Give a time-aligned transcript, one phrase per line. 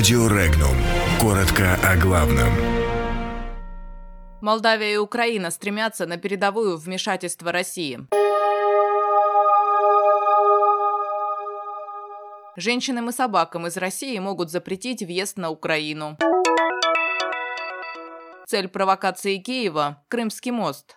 [0.00, 0.76] Радио Регнум.
[1.20, 2.48] Коротко о главном.
[4.40, 8.06] Молдавия и Украина стремятся на передовую вмешательство России.
[12.56, 16.16] Женщинам и собакам из России могут запретить въезд на Украину.
[18.46, 20.96] Цель провокации Киева– Крымский мост.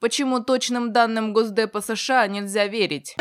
[0.00, 3.14] Почему точным данным Госдепа США нельзя верить?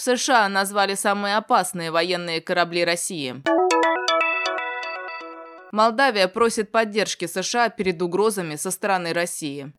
[0.00, 3.42] В США назвали самые опасные военные корабли России.
[5.72, 9.74] Молдавия просит поддержки США перед угрозами со стороны России.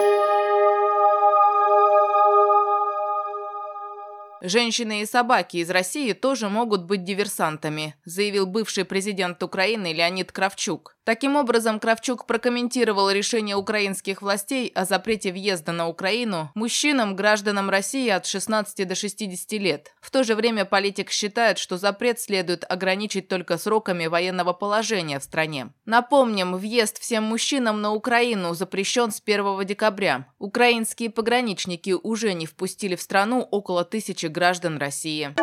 [4.42, 10.96] Женщины и собаки из России тоже могут быть диверсантами, заявил бывший президент Украины Леонид Кравчук.
[11.04, 18.08] Таким образом, Кравчук прокомментировал решение украинских властей о запрете въезда на Украину мужчинам, гражданам России
[18.08, 19.94] от 16 до 60 лет.
[20.00, 25.24] В то же время политик считает, что запрет следует ограничить только сроками военного положения в
[25.24, 25.74] стране.
[25.86, 30.28] Напомним, въезд всем мужчинам на Украину запрещен с 1 декабря.
[30.38, 35.34] Украинские пограничники уже не впустили в страну около тысячи граждан России.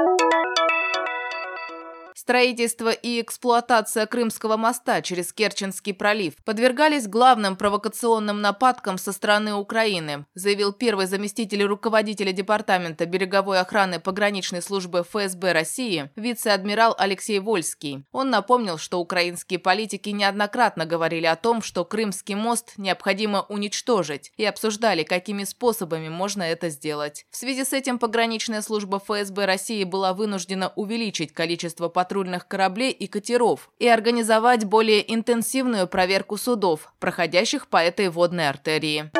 [2.29, 10.27] Строительство и эксплуатация Крымского моста через Керченский пролив подвергались главным провокационным нападкам со стороны Украины,
[10.35, 18.05] заявил первый заместитель руководителя Департамента береговой охраны пограничной службы ФСБ России вице-адмирал Алексей Вольский.
[18.13, 24.45] Он напомнил, что украинские политики неоднократно говорили о том, что Крымский мост необходимо уничтожить, и
[24.45, 27.25] обсуждали, какими способами можно это сделать.
[27.31, 32.91] В связи с этим пограничная служба ФСБ России была вынуждена увеличить количество патрулей патрульных кораблей
[32.91, 39.11] и катеров и организовать более интенсивную проверку судов, проходящих по этой водной артерии.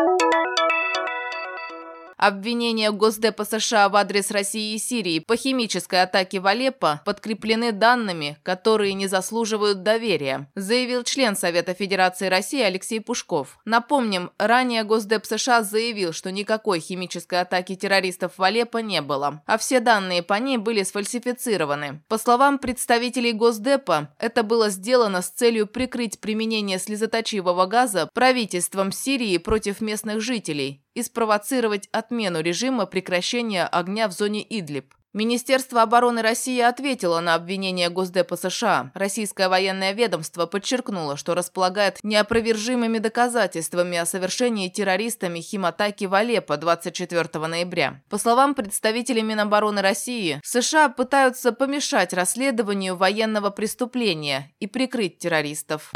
[2.19, 8.37] Обвинения Госдепа США в адрес России и Сирии по химической атаке в Алеппо подкреплены данными,
[8.43, 13.57] которые не заслуживают доверия, заявил член Совета Федерации России Алексей Пушков.
[13.65, 19.57] Напомним, ранее Госдеп США заявил, что никакой химической атаки террористов в Алеппо не было, а
[19.57, 22.03] все данные по ней были сфальсифицированы.
[22.09, 29.39] По словам представителей Госдепа, это было сделано с целью прикрыть применение слезоточивого газа правительством Сирии
[29.39, 34.95] против местных жителей и спровоцировать отмену режима прекращения огня в зоне Идлиб.
[35.15, 38.93] Министерство обороны России ответило на обвинение Госдепа США.
[38.95, 47.47] Российское военное ведомство подчеркнуло, что располагает неопровержимыми доказательствами о совершении террористами химатаки в Алеппо 24
[47.47, 48.03] ноября.
[48.11, 55.91] По словам представителей Минобороны России, США пытаются помешать расследованию военного преступления и прикрыть террористов.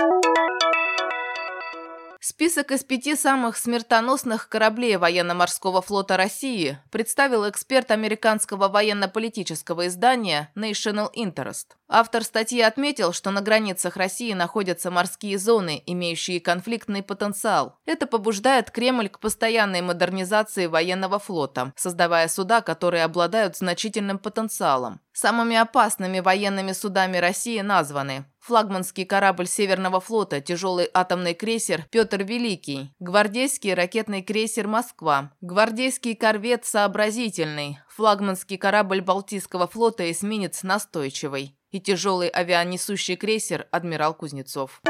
[2.25, 11.11] Список из пяти самых смертоносных кораблей военно-морского флота России представил эксперт американского военно-политического издания National
[11.16, 11.66] Interest.
[11.88, 17.77] Автор статьи отметил, что на границах России находятся морские зоны, имеющие конфликтный потенциал.
[17.87, 25.00] Это побуждает Кремль к постоянной модернизации военного флота, создавая суда, которые обладают значительным потенциалом.
[25.12, 32.93] Самыми опасными военными судами России названы флагманский корабль Северного флота, тяжелый атомный крейсер «Петр Великий»,
[32.99, 42.29] гвардейский ракетный крейсер «Москва», гвардейский корвет «Сообразительный», флагманский корабль Балтийского флота эсминец «Настойчивый» и тяжелый
[42.29, 44.81] авианесущий крейсер «Адмирал Кузнецов».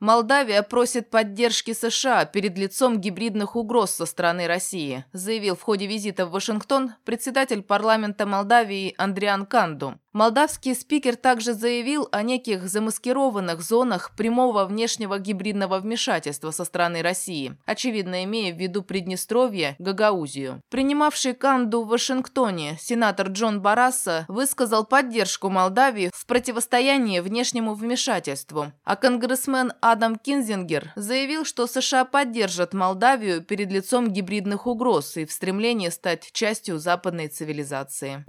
[0.00, 6.26] Молдавия просит поддержки США перед лицом гибридных угроз со стороны России, заявил в ходе визита
[6.26, 9.98] в Вашингтон председатель парламента Молдавии Андриан Канду.
[10.16, 17.58] Молдавский спикер также заявил о неких замаскированных зонах прямого внешнего гибридного вмешательства со стороны России,
[17.66, 20.62] очевидно имея в виду Приднестровье, Гагаузию.
[20.70, 28.96] Принимавший Канду в Вашингтоне сенатор Джон Барасса высказал поддержку Молдавии в противостоянии внешнему вмешательству, а
[28.96, 35.90] конгрессмен Адам Кинзингер заявил, что США поддержат Молдавию перед лицом гибридных угроз и в стремлении
[35.90, 38.24] стать частью западной цивилизации.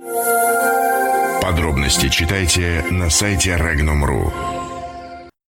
[1.42, 4.57] Подробности читайте на сайте Regnum.ru.